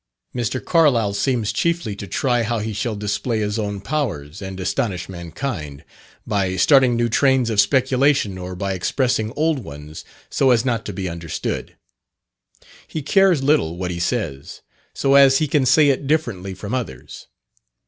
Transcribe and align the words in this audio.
Mr. 0.35 0.59
Carlyle 0.65 1.13
seems 1.13 1.53
chiefly 1.53 1.95
to 1.95 2.07
try 2.07 2.41
how 2.41 2.57
he 2.57 2.73
shall 2.73 2.95
display 2.95 3.37
his 3.37 3.59
own 3.59 3.79
powers, 3.79 4.41
and 4.41 4.59
astonish 4.59 5.07
mankind, 5.07 5.85
by 6.25 6.55
starting 6.55 6.95
new 6.95 7.07
trains 7.07 7.51
of 7.51 7.61
speculation 7.61 8.35
or 8.35 8.55
by 8.55 8.73
expressing 8.73 9.31
old 9.35 9.59
ones 9.63 10.03
so 10.27 10.49
as 10.49 10.65
not 10.65 10.85
to 10.87 10.91
be 10.91 11.07
understood. 11.07 11.77
He 12.87 13.03
cares 13.03 13.43
little 13.43 13.77
what 13.77 13.91
he 13.91 13.99
says, 13.99 14.61
so 14.95 15.13
as 15.13 15.37
he 15.37 15.47
can 15.47 15.67
say 15.67 15.89
it 15.89 16.07
differently 16.07 16.55
from 16.55 16.73
others. 16.73 17.27